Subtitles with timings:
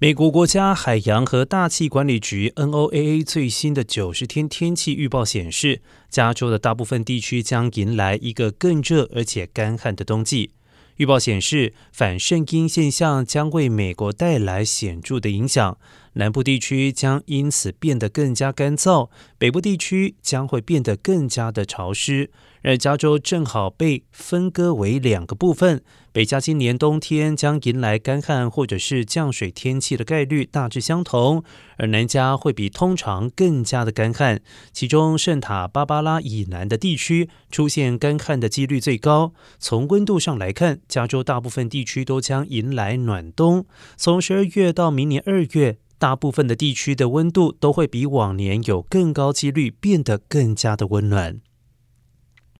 [0.00, 10.52] 美国国家海洋和大气管理局 （NOAA） 最新的九十天天气预报显示，加州的大部分地区将迎来一个更热而且干旱的冬季。
[10.98, 15.76] 预报显示，反圣婴现象将为美国带来显著的影响。
[16.18, 19.08] 南部地区将因此变得更加干燥，
[19.38, 22.30] 北部地区将会变得更加的潮湿。
[22.64, 31.44] 而加州正好被分割为两个部分，北加今年冬天将迎来干旱或者是降水天气的概率大致相同，
[31.76, 34.40] 而南加会比通常更加的干旱。
[34.72, 39.32] 其中圣塔芭芭拉以南的地区出现干旱的几率最高。
[39.60, 43.64] 从温度上来看，加州大部分地区都将迎来暖冬。
[43.96, 45.78] 从十二月到明年二月。
[45.98, 51.40] 大部分的地区的温度都会比往年有更高几率变得更加的温暖。